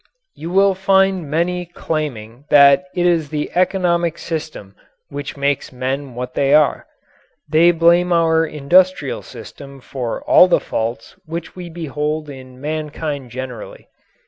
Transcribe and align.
You 0.33 0.49
will 0.49 0.73
find 0.73 1.29
many 1.29 1.63
claiming 1.67 2.45
that 2.49 2.85
it 2.95 3.05
is 3.05 3.29
the 3.29 3.51
economic 3.53 4.17
system 4.17 4.75
which 5.09 5.37
makes 5.37 5.71
men 5.71 6.15
what 6.15 6.33
they 6.33 6.55
are. 6.55 6.87
They 7.47 7.69
blame 7.69 8.11
our 8.11 8.43
industrial 8.43 9.21
system 9.21 9.79
for 9.79 10.23
all 10.23 10.47
the 10.47 10.59
faults 10.59 11.17
which 11.27 11.55
we 11.55 11.69
behold 11.69 12.31
in 12.31 12.59
mankind 12.59 13.29
generally. 13.29 13.89